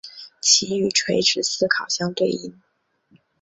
[0.41, 2.59] 其与垂直思考相对应。